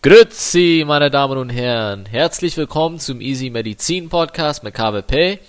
[0.00, 2.06] Grüezi, meine Damen und Herren.
[2.06, 5.40] Herzlich willkommen zum Easy Medizin Podcast mit KWP.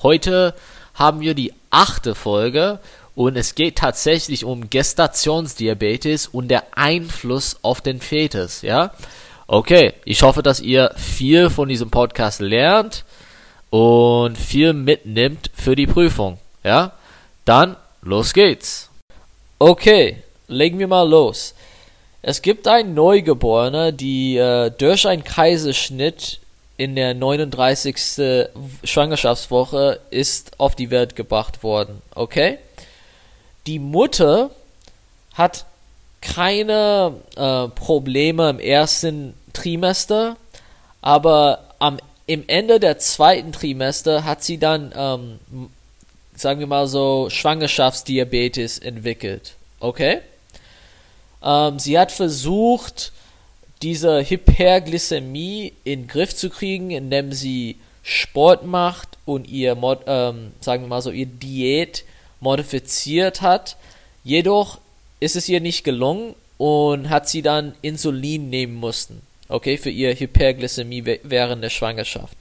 [0.00, 0.54] Heute
[0.94, 2.78] haben wir die achte Folge
[3.16, 8.92] und es geht tatsächlich um Gestationsdiabetes und der Einfluss auf den Fetus, ja?
[9.48, 13.04] Okay, ich hoffe, dass ihr viel von diesem Podcast lernt
[13.70, 16.92] und viel mitnimmt für die Prüfung, ja?
[17.44, 18.88] Dann los geht's.
[19.58, 21.56] Okay, legen wir mal los.
[22.28, 26.40] Es gibt ein Neugeborene, die äh, durch einen Kaiserschnitt
[26.76, 28.48] in der 39.
[28.82, 32.02] Schwangerschaftswoche ist auf die Welt gebracht worden.
[32.16, 32.58] Okay?
[33.68, 34.50] Die Mutter
[35.34, 35.66] hat
[36.20, 40.36] keine äh, Probleme im ersten Trimester,
[41.02, 45.38] aber am im Ende der zweiten Trimester hat sie dann, ähm,
[46.34, 49.54] sagen wir mal so, Schwangerschaftsdiabetes entwickelt.
[49.78, 50.22] Okay?
[51.46, 53.12] Ähm, sie hat versucht,
[53.80, 60.82] diese Hyperglykämie in den Griff zu kriegen, indem sie Sport macht und ihr, ähm, sagen
[60.82, 62.04] wir mal so, ihr Diät
[62.40, 63.76] modifiziert hat.
[64.24, 64.78] Jedoch
[65.20, 69.22] ist es ihr nicht gelungen und hat sie dann Insulin nehmen müssen.
[69.48, 72.36] Okay, für ihr Hyperglykämie während der Schwangerschaft.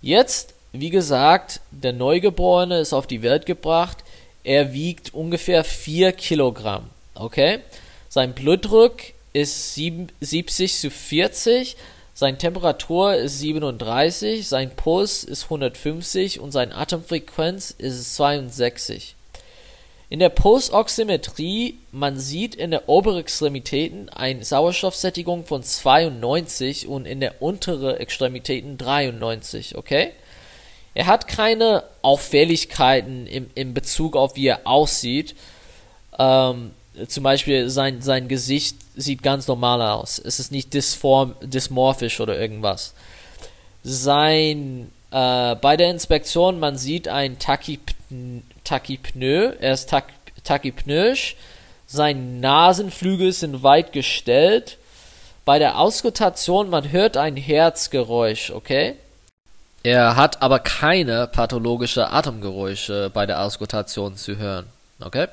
[0.00, 3.98] Jetzt, wie gesagt, der Neugeborene ist auf die Welt gebracht.
[4.44, 6.90] Er wiegt ungefähr 4 Kilogramm.
[7.18, 7.60] Okay?
[8.08, 8.96] Sein Blutdruck
[9.32, 11.76] ist 70 zu 40,
[12.14, 19.16] seine Temperatur ist 37, sein Puls ist 150 und seine Atemfrequenz ist 62.
[20.08, 27.18] In der Pulsoximetrie, man sieht in der oberen Extremitäten eine Sauerstoffsättigung von 92 und in
[27.18, 30.12] der unteren Extremitäten 93, okay?
[30.94, 35.34] Er hat keine Auffälligkeiten im, im Bezug auf wie er aussieht.
[36.18, 36.70] Ähm,
[37.08, 40.18] zum Beispiel sein, sein Gesicht sieht ganz normal aus.
[40.18, 42.94] Es ist nicht dysform, dysmorphisch oder irgendwas.
[43.82, 48.42] Sein, äh, bei der Inspektion, man sieht ein Tachypn
[49.60, 50.04] er ist tach
[50.44, 51.36] tachypneisch.
[51.86, 54.78] Seine Nasenflügel sind weit gestellt.
[55.44, 58.96] Bei der Auskultation, man hört ein Herzgeräusch, okay?
[59.84, 64.66] Er hat aber keine pathologische Atemgeräusche bei der Auskultation zu hören,
[65.00, 65.28] okay?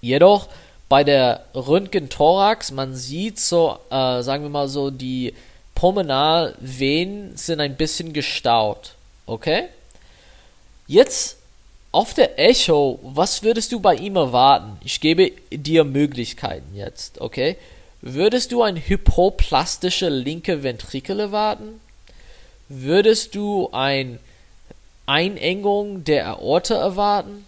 [0.00, 0.48] Jedoch
[0.88, 5.34] bei der Röntgen-Thorax, man sieht so, äh, sagen wir mal so, die
[5.74, 8.94] Pulmonalvenen sind ein bisschen gestaut.
[9.26, 9.68] Okay?
[10.86, 11.36] Jetzt
[11.92, 14.78] auf der Echo, was würdest du bei ihm erwarten?
[14.84, 17.56] Ich gebe dir Möglichkeiten jetzt, okay?
[18.00, 21.80] Würdest du eine hypoplastische linke Ventrikel erwarten?
[22.68, 24.18] Würdest du eine
[25.06, 27.44] Einengung der Aorta erwarten?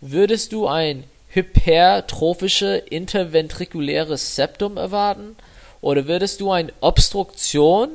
[0.00, 5.36] Würdest du ein hypertrophische interventrikuläres Septum erwarten?
[5.80, 7.88] Oder würdest du eine Obstruktion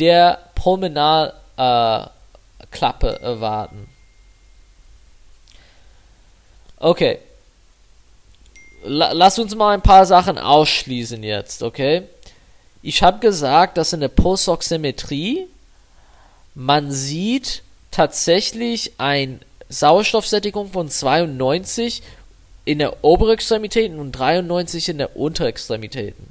[0.00, 2.12] der Pulmonalklappe
[3.20, 3.88] äh, erwarten?
[6.80, 7.18] Okay.
[8.84, 12.04] lass uns mal ein paar Sachen ausschließen jetzt, okay?
[12.82, 15.48] Ich habe gesagt, dass in der Pulsoximetrie
[16.54, 22.02] man sieht tatsächlich eine Sauerstoffsättigung von 92
[22.68, 26.26] in der Oberextremitäten und 93 in der Unterextremitäten.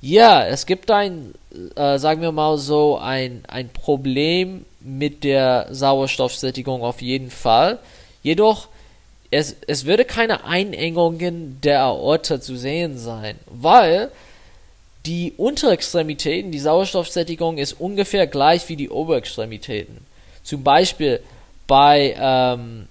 [0.00, 1.34] Ja, es gibt ein,
[1.76, 7.78] äh, sagen wir mal so, ein, ein Problem mit der Sauerstoffsättigung auf jeden Fall.
[8.22, 8.68] Jedoch,
[9.30, 14.10] es, es würde keine Einengungen der Aorta zu sehen sein, weil
[15.04, 20.06] die Unterextremitäten, die Sauerstoffsättigung ist ungefähr gleich wie die Oberextremitäten.
[20.42, 21.20] Zum Beispiel
[21.66, 22.88] bei ähm,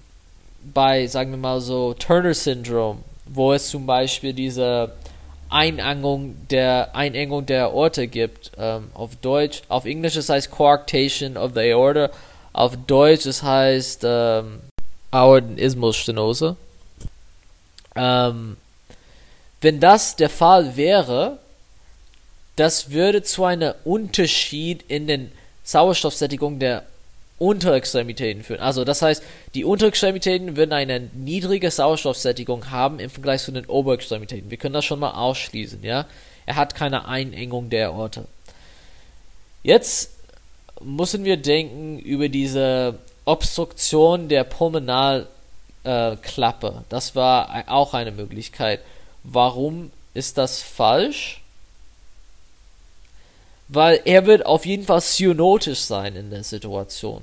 [0.74, 4.92] bei, sagen wir mal so, Turner-Syndrom, wo es zum Beispiel diese
[5.48, 11.52] Einengung der, Einengung der Aorta gibt, ähm, auf Deutsch, auf Englisch es heißt Coarctation of
[11.54, 12.10] the Aorta,
[12.52, 14.60] auf Deutsch es heißt ähm,
[15.10, 16.56] Aortenismusstenose.
[17.94, 18.56] Ähm,
[19.60, 21.38] wenn das der Fall wäre,
[22.56, 25.32] das würde zu einem Unterschied in den
[25.64, 26.84] Sauerstoffsättigung der
[27.42, 28.60] Unterextremitäten führen.
[28.60, 29.20] Also das heißt,
[29.54, 34.48] die Unterextremitäten würden eine niedrige Sauerstoffsättigung haben im Vergleich zu den Oberextremitäten.
[34.48, 36.06] Wir können das schon mal ausschließen, ja.
[36.46, 38.26] Er hat keine Einengung der Aorta.
[39.64, 40.12] Jetzt
[40.80, 45.26] müssen wir denken über diese Obstruktion der Pulmonalklappe.
[46.68, 48.78] Äh, das war auch eine Möglichkeit.
[49.24, 51.41] Warum ist das falsch?
[53.74, 57.22] Weil er wird auf jeden Fall cyanotisch sein in der Situation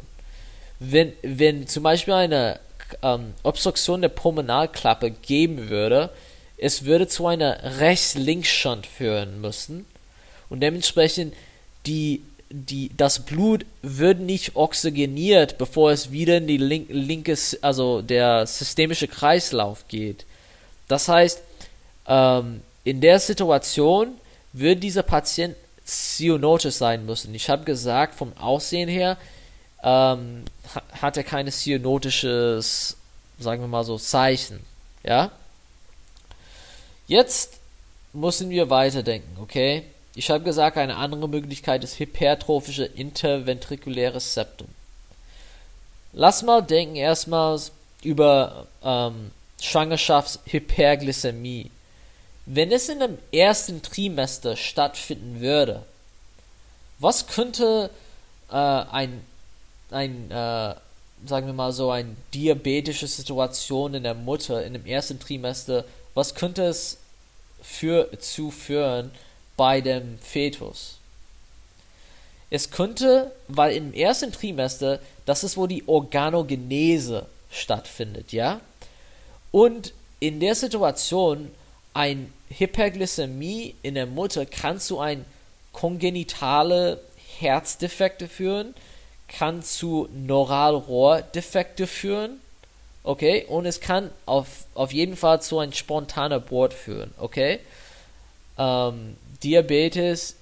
[0.80, 2.60] wenn, wenn zum Beispiel eine
[3.04, 6.10] ähm, Obstruktion der Pulmonalklappe geben würde,
[6.57, 9.86] es würde zu einer Rechts-Links-Schand führen müssen
[10.50, 11.34] und dementsprechend
[11.86, 18.02] die, die, das Blut wird nicht oxygeniert, bevor es wieder in die link, linke, also
[18.02, 20.25] der systemische Kreislauf geht.
[20.88, 21.42] Das heißt,
[22.07, 24.16] ähm, in der Situation
[24.52, 25.56] wird dieser Patient
[25.90, 27.34] cyanotisch sein müssen.
[27.36, 29.18] Ich habe gesagt, vom Aussehen her
[29.84, 30.46] ähm,
[31.02, 32.98] hat er keine cyanotisches,
[33.40, 34.60] sagen wir mal so, Zeichen.
[35.04, 35.32] Ja?
[37.08, 37.60] Jetzt
[38.14, 39.84] müssen wir weiterdenken, okay?
[40.16, 44.68] Ich habe gesagt, eine andere Möglichkeit ist hypertrophische interventrikuläres Septum.
[46.12, 47.60] Lass mal denken erstmal
[48.04, 49.32] über ähm,
[49.62, 51.70] Schwangerschaftshyperglykämie.
[52.51, 55.84] Wenn es in dem ersten Trimester stattfinden würde,
[56.98, 57.92] was könnte
[58.50, 59.22] äh, ein,
[59.92, 60.74] ein äh,
[61.28, 65.86] sagen wir mal so, eine diabetische Situation in der Mutter in dem ersten Trimester,
[66.16, 66.98] was könnte es
[67.62, 69.12] für, zu führen
[69.56, 70.98] bei dem Fetus?
[72.50, 78.60] Es könnte, weil im ersten Trimester, das ist, wo die Organogenese stattfindet, ja?
[79.52, 81.52] Und in der Situation,
[81.94, 85.26] ein Hyperglykämie in der Mutter kann zu ein
[85.72, 87.00] kongenitale
[87.40, 88.76] Herzdefekte führen,
[89.28, 92.42] kann zu Neuralrohrdefekte führen,
[93.04, 97.60] okay, und es kann auf, auf jeden Fall zu einem spontanen Abort führen, okay.
[98.58, 100.36] Ähm, Diabetes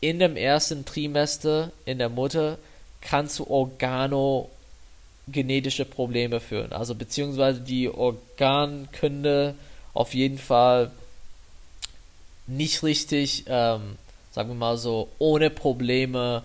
[0.00, 2.58] in dem ersten Trimester in der Mutter
[3.00, 9.54] kann zu organogenetische Probleme führen, also beziehungsweise die Organkunde
[9.96, 10.90] auf jeden Fall
[12.46, 13.96] nicht richtig, ähm,
[14.30, 16.42] sagen wir mal so, ohne Probleme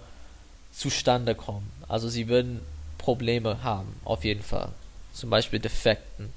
[0.74, 1.70] zustande kommen.
[1.88, 2.62] Also sie würden
[2.98, 4.70] Probleme haben, auf jeden Fall.
[5.14, 6.32] Zum Beispiel Defekten.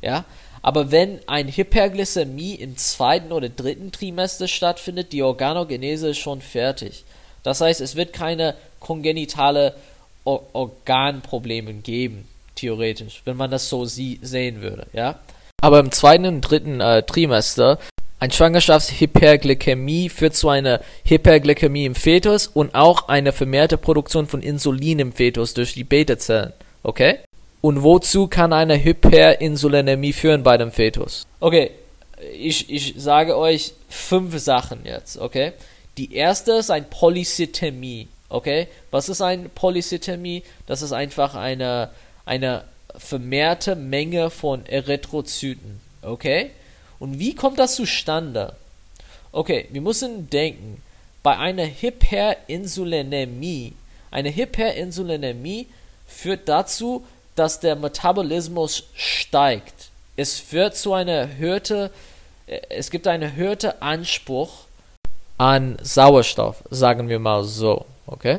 [0.00, 0.24] Ja,
[0.62, 7.04] aber wenn ein Hyperglykämie im zweiten oder dritten Trimester stattfindet, die Organogenese ist schon fertig.
[7.42, 9.74] Das heißt, es wird keine kongenitale
[10.24, 12.26] Or Organprobleme geben,
[12.56, 15.20] theoretisch, wenn man das so sehen würde, ja.
[15.66, 17.80] Aber im zweiten und dritten äh, Trimester
[18.20, 25.00] ein Schwangerschaftshyperglykämie führt zu einer Hyperglykämie im Fetus und auch eine vermehrte Produktion von Insulin
[25.00, 26.52] im Fetus durch die Beta-Zellen.
[26.84, 27.16] Okay?
[27.62, 31.26] Und wozu kann eine Hyperinsulinämie führen bei dem Fetus?
[31.40, 31.72] Okay,
[32.32, 35.52] ich, ich sage euch fünf Sachen jetzt, okay?
[35.98, 38.68] Die erste ist ein Polycythemie, okay?
[38.92, 40.44] Was ist ein Polycythemie?
[40.68, 41.90] Das ist einfach eine,
[42.24, 42.62] eine
[42.98, 46.50] vermehrte Menge von Erythrozyten, okay?
[46.98, 48.54] Und wie kommt das zustande?
[49.32, 50.82] Okay, wir müssen denken,
[51.22, 53.74] bei einer Hyperinsulinämie,
[54.10, 55.66] eine Hyperinsulinämie
[56.06, 57.04] führt dazu,
[57.34, 59.90] dass der Metabolismus steigt.
[60.16, 61.90] Es führt zu einer erhöhten,
[62.46, 64.64] es gibt einen erhöhten Anspruch
[65.36, 68.38] an Sauerstoff, sagen wir mal so, okay?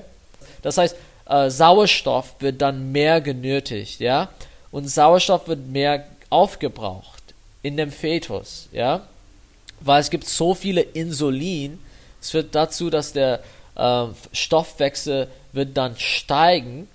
[0.63, 0.95] Das heißt,
[1.29, 4.29] äh, Sauerstoff wird dann mehr genötigt, ja?
[4.71, 7.23] Und Sauerstoff wird mehr aufgebraucht
[7.61, 9.01] in dem Fetus, ja,
[9.79, 11.79] weil es gibt so viele Insulin,
[12.21, 13.41] es führt dazu, dass der
[13.75, 16.87] äh, Stoffwechsel wird dann steigen,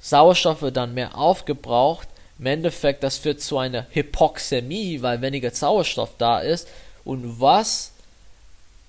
[0.00, 6.12] Sauerstoff wird dann mehr aufgebraucht, im Endeffekt, das führt zu einer Hypoxämie, weil weniger Sauerstoff
[6.16, 6.68] da ist.
[7.04, 7.92] Und was,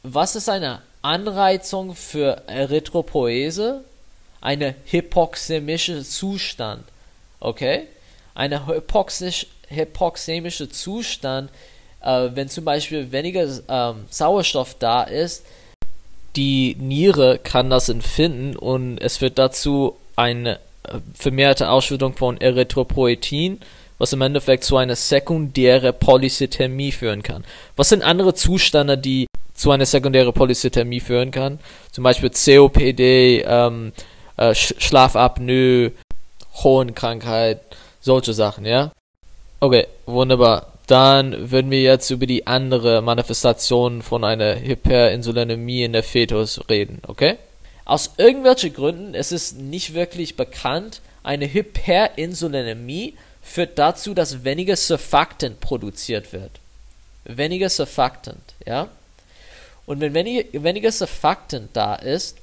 [0.03, 3.83] was ist eine Anreizung für Erythropoese?
[4.41, 6.83] Eine hypoxämische Zustand.
[7.39, 7.83] Okay?
[8.33, 11.49] Eine hypoxisch, hypoxämische Zustand,
[12.01, 15.45] äh, wenn zum Beispiel weniger ähm, Sauerstoff da ist,
[16.35, 23.59] die Niere kann das empfinden und es wird dazu eine äh, vermehrte Ausschüttung von Erythropoetin,
[23.97, 27.43] was im Endeffekt zu einer sekundären Polycythämie führen kann.
[27.75, 31.59] Was sind andere Zustände, die zu einer sekundären Polycythämie führen kann?
[31.91, 33.91] Zum Beispiel COPD, ähm,
[34.41, 35.91] äh, Schlafapnoe,
[36.63, 37.61] Hohenkrankheit,
[38.01, 38.91] solche Sachen, ja?
[39.59, 40.73] Okay, wunderbar.
[40.87, 47.01] Dann würden wir jetzt über die andere Manifestation von einer Hyperinsulinämie in der Fetus reden,
[47.07, 47.37] okay?
[47.85, 55.59] Aus irgendwelchen Gründen, es ist nicht wirklich bekannt, eine Hyperinsulinämie führt dazu, dass weniger Surfactant
[55.59, 56.51] produziert wird.
[57.25, 58.87] Weniger Surfactant, ja?
[59.85, 62.37] Und wenn weniger, weniger Surfactant da ist,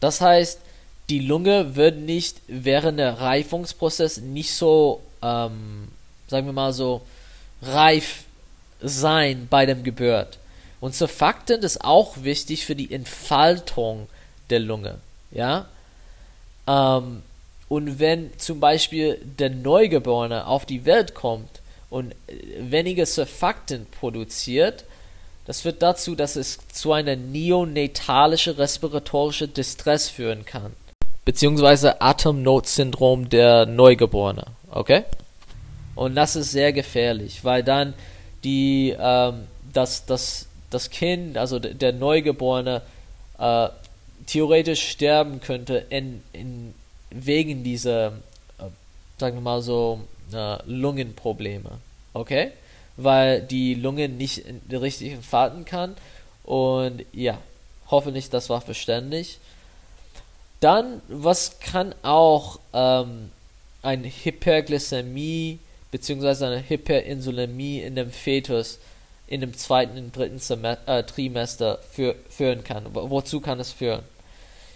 [0.00, 0.60] das heißt,
[1.08, 5.88] die Lunge wird nicht während der Reifungsprozess nicht so ähm,
[6.30, 7.02] sagen wir mal so,
[7.60, 8.24] reif
[8.80, 10.38] sein bei dem Geburt.
[10.80, 14.08] Und Surfactant ist auch wichtig für die Entfaltung
[14.48, 14.98] der Lunge.
[15.30, 15.66] Ja?
[16.66, 17.22] Ähm,
[17.68, 22.14] und wenn zum Beispiel der Neugeborene auf die Welt kommt und
[22.58, 24.84] weniger Surfaktant produziert,
[25.46, 30.72] das führt dazu, dass es zu einer neonatalische respiratorische Distress führen kann.
[31.24, 34.44] Beziehungsweise Atemnotsyndrom der Neugeborene.
[34.70, 35.04] Okay?
[35.94, 37.94] Und das ist sehr gefährlich, weil dann
[38.44, 42.82] die, ähm, das, das, das Kind, also der Neugeborene,
[43.38, 43.68] äh,
[44.26, 46.74] theoretisch sterben könnte in, in,
[47.10, 48.08] wegen dieser,
[48.58, 48.70] äh,
[49.18, 50.00] sagen wir mal so,
[50.32, 51.70] äh, Lungenprobleme.
[52.12, 52.52] Okay?
[53.02, 55.96] Weil die Lunge nicht richtig entfalten kann.
[56.44, 57.38] Und ja,
[57.90, 59.38] hoffentlich das war verständlich.
[60.60, 63.30] Dann, was kann auch ähm,
[63.82, 65.58] eine Hyperglykämie
[65.90, 66.44] bzw.
[66.44, 68.78] eine Hyperinsulämie in dem Fetus
[69.30, 72.84] in dem zweiten und dritten äh, Trimester für, führen kann.
[72.92, 74.02] Wozu kann es führen?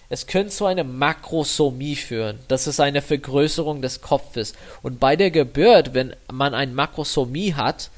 [0.09, 2.39] Es könnte zu einer Makrosomie führen.
[2.47, 4.53] Das ist eine Vergrößerung des Kopfes.
[4.83, 7.91] Und bei der Geburt, wenn man eine Makrosomie hat,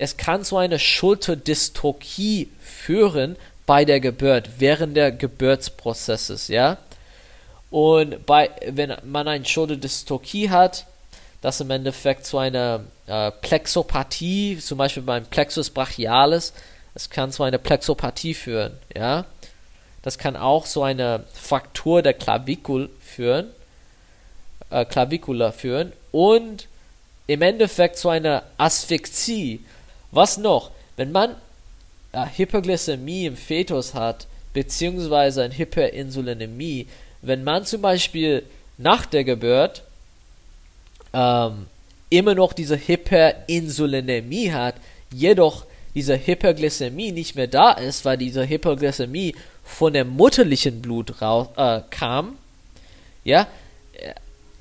[0.00, 6.78] es kann zu einer Schulterdystokie führen bei der Geburt, während der Geburtsprozesses, ja.
[7.70, 10.86] Und bei, wenn man eine Schulterdystokie hat,
[11.42, 16.54] das im Endeffekt zu einer äh, Plexopathie, zum Beispiel beim Plexus brachialis,
[16.94, 19.26] es kann zu einer Plexopathie führen, ja.
[20.00, 23.50] Das kann auch zu einer Fraktur der Klavikul führen,
[24.70, 26.68] äh, Klavikula führen und
[27.26, 29.60] im Endeffekt zu einer Asphyxie.
[30.10, 30.70] Was noch?
[30.96, 31.36] Wenn man
[32.12, 36.86] äh, Hyperglykämie im Fetus hat, beziehungsweise eine Hyperinsulinämie,
[37.22, 38.44] wenn man zum Beispiel
[38.78, 39.82] nach der Geburt
[41.12, 41.66] ähm,
[42.08, 44.76] immer noch diese Hyperinsulinämie hat,
[45.12, 45.64] jedoch
[45.94, 51.80] diese Hyperglykämie nicht mehr da ist, weil diese Hyperglykämie von dem mutterlichen Blut raus, äh,
[51.90, 52.36] kam,
[53.24, 53.46] ja,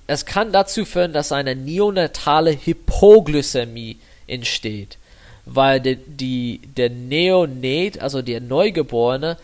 [0.09, 4.97] es kann dazu führen, dass eine neonatale Hypoglykämie entsteht,
[5.51, 9.37] weil die, die, der Neonat, also der Neugeborene,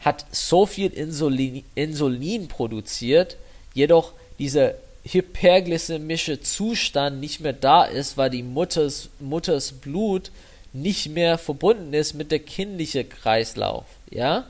[0.00, 3.36] hat so viel Insulin, Insulin produziert,
[3.72, 10.32] jedoch dieser hyperglykämische Zustand nicht mehr da ist, weil die Mutters, Mutters Blut
[10.72, 14.46] nicht mehr verbunden ist mit der kindlichen Kreislauf, ja?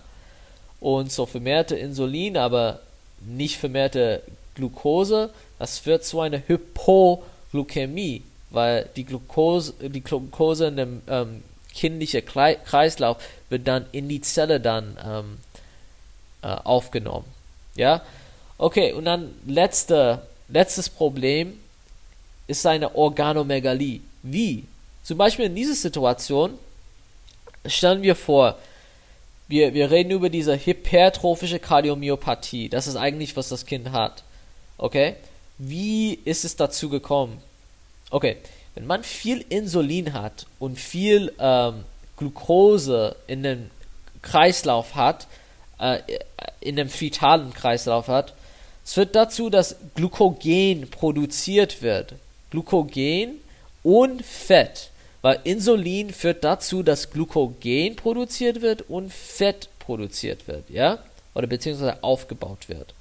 [0.80, 2.80] Und so vermehrte Insulin, aber
[3.20, 4.22] nicht vermehrte
[4.54, 11.42] Glucose, das führt zu einer Hypoglykämie, weil die Glucose, die Glucose in dem ähm,
[11.74, 13.16] kindlichen Kreislauf
[13.48, 15.38] wird dann in die Zelle dann ähm,
[16.42, 17.24] äh, aufgenommen.
[17.74, 18.02] Ja,
[18.58, 21.58] okay, und dann letzte, letztes Problem
[22.46, 24.00] ist eine Organomegalie.
[24.22, 24.64] Wie?
[25.02, 26.58] Zum Beispiel in dieser Situation
[27.66, 28.58] stellen wir vor,
[29.48, 32.68] wir, wir reden über diese hypertrophische Kardiomyopathie.
[32.68, 34.22] Das ist eigentlich, was das Kind hat.
[34.78, 35.16] Okay?
[35.58, 37.38] Wie ist es dazu gekommen?
[38.12, 38.36] Okay,
[38.74, 41.84] wenn man viel Insulin hat und viel ähm,
[42.18, 43.70] Glucose in dem
[44.20, 45.26] Kreislauf hat,
[45.80, 45.98] äh,
[46.60, 48.34] in dem fetalen Kreislauf hat,
[48.84, 52.14] es führt dazu, dass Glykogen produziert wird.
[52.50, 53.40] Glykogen
[53.82, 54.90] und Fett.
[55.22, 60.98] Weil Insulin führt dazu, dass Glykogen produziert wird und Fett produziert wird, ja?
[61.34, 62.92] Oder beziehungsweise aufgebaut wird.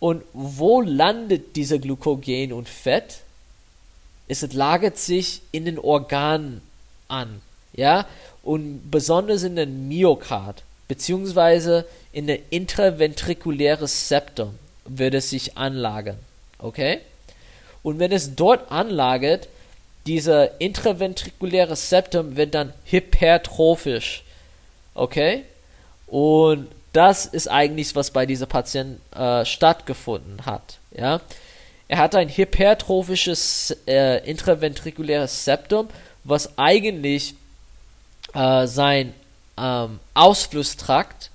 [0.00, 3.20] Und wo landet dieser Glykogen und Fett?
[4.32, 6.62] Es lagert sich in den Organen
[7.08, 7.42] an,
[7.74, 8.06] ja?
[8.42, 16.18] Und besonders in den Myokard, beziehungsweise in der intraventrikuläre Septum wird es sich anlagern,
[16.58, 17.00] okay?
[17.82, 19.48] Und wenn es dort anlagert,
[20.06, 24.24] dieser intraventrikuläre Septum wird dann hypertrophisch.
[24.94, 25.44] Okay?
[26.06, 30.78] Und das ist eigentlich, was bei dieser Patient äh, stattgefunden hat.
[30.96, 31.20] Ja?
[31.92, 35.88] Er hat ein hypertrophisches äh, intraventrikuläres Septum,
[36.24, 37.34] was eigentlich
[38.32, 39.12] äh, sein
[39.58, 41.30] ähm, Ausflusstrakt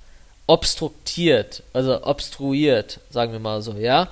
[0.48, 4.08] obstruktiert, also obstruiert, sagen wir mal so, ja.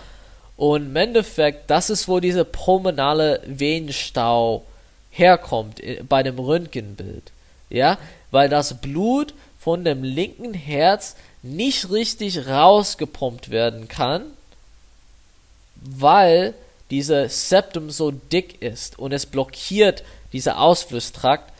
[0.56, 4.66] Und im Endeffekt, das ist, wo dieser pulmonale Venenstau
[5.10, 7.32] herkommt äh, bei dem Röntgenbild.
[7.72, 7.98] Ja,
[8.30, 14.26] weil das Blut von dem linken Herz nicht richtig rausgepumpt werden kann,
[15.88, 16.54] weil
[16.92, 21.52] dieser Septum so dick ist und es blockiert dieser Ausflusstrakt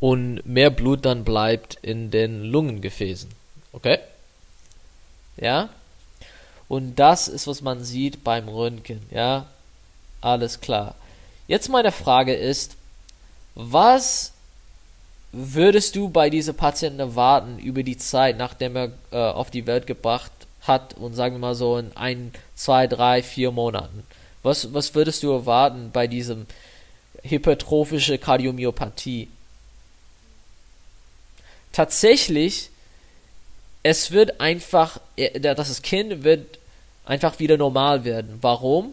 [0.00, 3.30] und mehr Blut dann bleibt in den Lungengefäßen.
[3.72, 3.98] Okay?
[5.36, 5.68] Ja?
[6.68, 9.46] Und das ist, was man sieht beim Röntgen, ja.
[10.20, 10.94] Alles klar.
[11.46, 12.76] Jetzt meine Frage ist,
[13.54, 14.32] was
[15.32, 19.86] würdest du bei dieser Patienten erwarten über die Zeit, nachdem er äh, auf die Welt
[19.86, 20.32] gebracht
[20.68, 24.04] hat und sagen wir mal so in ein, zwei, drei, vier Monaten?
[24.42, 26.46] Was, was würdest du erwarten bei diesem
[27.22, 29.28] hypertrophische Kardiomyopathie.
[31.72, 32.70] Tatsächlich,
[33.82, 35.00] es wird einfach,
[35.40, 36.58] das Kind wird
[37.04, 38.38] einfach wieder normal werden.
[38.40, 38.92] Warum?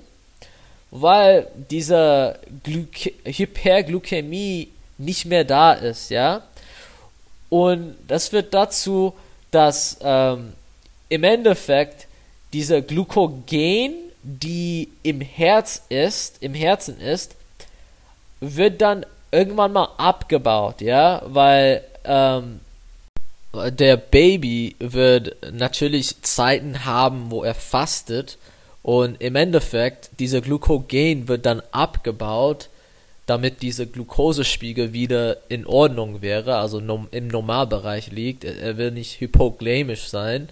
[0.91, 6.43] Weil diese Glyk Hyperglykämie nicht mehr da ist, ja.
[7.49, 9.13] Und das wird dazu,
[9.51, 10.53] dass ähm,
[11.09, 12.07] im Endeffekt
[12.53, 13.91] diese Glykogen,
[14.23, 17.35] die im Herz ist, im Herzen ist,
[18.39, 22.59] wird dann irgendwann mal abgebaut, ja, weil ähm,
[23.53, 28.37] der Baby wird natürlich Zeiten haben, wo er fastet
[28.83, 32.69] und im Endeffekt dieser Glykogen wird dann abgebaut,
[33.25, 38.43] damit dieser Glukosespiegel wieder in Ordnung wäre, also im Normalbereich liegt.
[38.43, 40.49] Er will nicht hypoglämisch sein.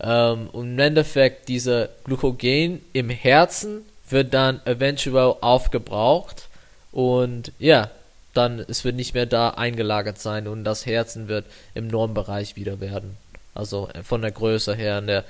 [0.00, 6.48] Ähm, und im Endeffekt dieser Glykogen im Herzen wird dann eventuell aufgebraucht
[6.92, 7.90] und ja,
[8.34, 12.80] dann es wird nicht mehr da eingelagert sein und das Herzen wird im Normbereich wieder
[12.80, 13.16] werden.
[13.54, 15.24] Also äh, von der Größe her der,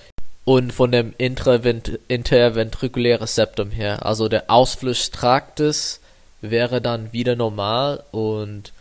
[0.44, 4.06] und von dem interventrikulären Septum her.
[4.06, 6.00] Also der Ausflusstraktes
[6.40, 8.72] wäre dann wieder normal und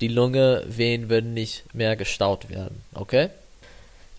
[0.00, 2.82] die Lunge, Venen würden nicht mehr gestaut werden.
[2.94, 3.28] Okay?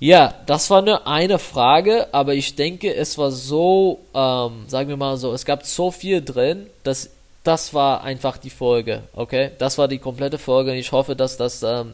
[0.04, 4.98] Ja, das war nur eine Frage, aber ich denke, es war so, ähm, sagen wir
[4.98, 7.10] mal so, es gab so viel drin, dass
[7.46, 9.52] das war einfach die Folge, okay?
[9.60, 11.94] Das war die komplette Folge und ich hoffe, dass das ähm,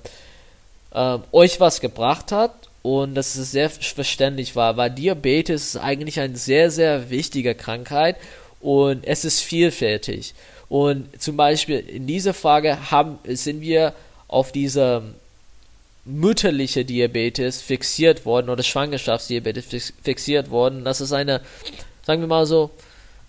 [0.92, 2.52] ähm, euch was gebracht hat
[2.82, 8.16] und dass es sehr verständlich war, weil Diabetes ist eigentlich eine sehr, sehr wichtige Krankheit
[8.60, 10.34] und es ist vielfältig.
[10.68, 13.94] Und zum Beispiel in dieser Frage haben, sind wir
[14.28, 15.04] auf diese
[16.10, 20.84] mütterliche Diabetes fixiert worden oder Schwangerschaftsdiabetes fixiert worden.
[20.84, 21.42] Das ist eine,
[22.06, 22.72] sagen wir mal so,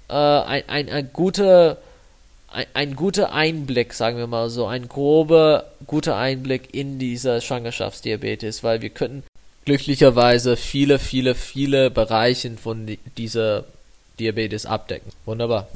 [0.08, 1.78] äh, ein, ein, ein guter
[2.52, 8.62] ein, ein guter Einblick, sagen wir mal so, ein grober, guter Einblick in diese Schwangerschaftsdiabetes,
[8.64, 9.22] weil wir könnten
[9.64, 13.64] glücklicherweise viele, viele, viele Bereiche von dieser
[14.19, 15.12] Diabetes abdecken.
[15.25, 15.69] Wunderbar.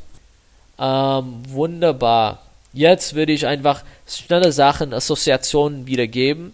[0.78, 2.42] Ähm, wunderbar.
[2.72, 6.52] Jetzt würde ich einfach schnelle Sachen, Assoziationen wiedergeben.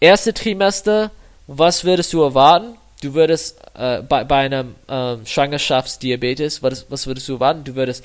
[0.00, 1.10] Erste Trimester,
[1.46, 2.76] was würdest du erwarten?
[3.02, 7.64] Du würdest äh, bei, bei einem ähm, Schwangerschaftsdiabetes, was, was würdest du erwarten?
[7.64, 8.04] Du würdest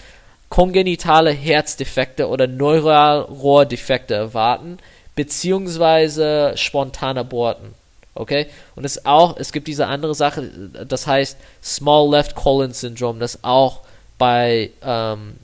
[0.49, 4.77] kongenitale Herzdefekte oder Neuralrohrdefekte erwarten,
[5.15, 7.73] beziehungsweise spontane Aborten.
[8.15, 8.47] Okay?
[8.75, 10.49] Und es auch, es gibt diese andere Sache,
[10.87, 13.81] das heißt Small Left Colon Syndrome, das auch
[14.17, 15.35] bei ähm,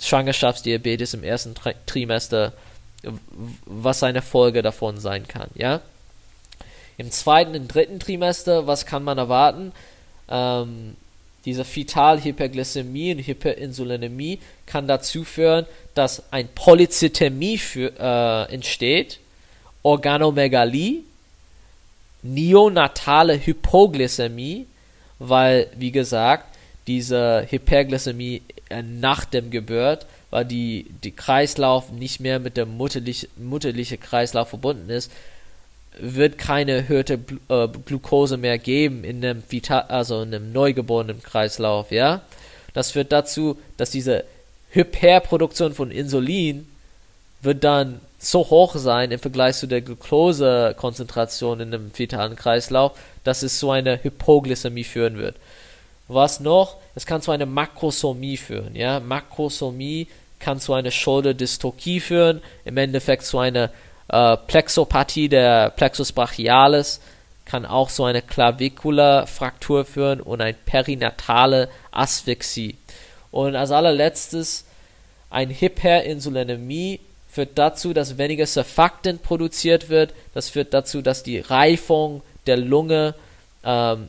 [0.00, 2.52] Schwangerschaftsdiabetes im ersten Tri Trimester,
[3.66, 5.80] was eine Folge davon sein kann, ja?
[6.96, 9.72] Im zweiten und dritten Trimester, was kann man erwarten?
[10.28, 10.96] Ähm,
[11.44, 19.20] diese Fetalhyperglykämie und Hyperinsulinämie kann dazu führen, dass ein Polycythemie für, äh, entsteht,
[19.82, 21.02] Organomegalie,
[22.22, 24.66] neonatale Hypoglykämie,
[25.20, 26.46] weil, wie gesagt,
[26.88, 33.28] diese Hyperglykämie äh, nach dem Geburt, weil die, die Kreislauf nicht mehr mit dem mutterlich,
[33.36, 35.10] mutterlichen Kreislauf verbunden ist,
[35.98, 41.90] wird keine erhöhte äh, Glucose mehr geben in einem Vital also in einem neugeborenen Kreislauf,
[41.90, 42.22] ja.
[42.74, 44.24] Das führt dazu, dass diese
[44.70, 46.68] Hyperproduktion von Insulin
[47.40, 52.92] wird dann so hoch sein im Vergleich zu der Glukosekonzentration in einem fetalen Kreislauf,
[53.24, 55.36] dass es zu einer Hypoglykämie führen wird.
[56.08, 56.76] Was noch?
[56.94, 58.98] Es kann zu einer Makrosomie führen, ja.
[58.98, 63.70] Makrosomie kann zu einer Schulterdystokie führen, im Endeffekt zu einer
[64.08, 67.00] äh, Plexopathie der Plexus brachialis
[67.48, 72.76] kann auch so eine Klavikulafraktur führen und eine perinatale Asphyxie.
[73.30, 74.64] Und als allerletztes
[75.30, 80.14] ein Hyperinsulinämie führt dazu, dass weniger Surfactant produziert wird.
[80.34, 83.14] Das führt dazu, dass die Reifung der Lunge
[83.64, 84.08] ähm,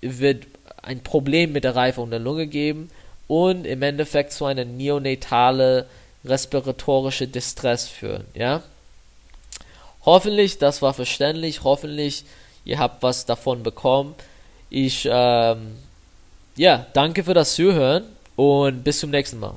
[0.00, 0.46] wird
[0.86, 2.90] ein Problem mit der Reifung der Lunge geben
[3.28, 5.86] und im Endeffekt zu einer neonatale
[6.24, 8.24] respiratorische Distress führen.
[8.34, 8.62] Ja?
[10.04, 11.64] Hoffentlich, das war verständlich.
[11.64, 12.24] Hoffentlich,
[12.64, 14.14] ihr habt was davon bekommen.
[14.70, 15.76] Ich, ähm,
[16.56, 18.04] ja, danke für das Zuhören
[18.36, 19.56] und bis zum nächsten Mal.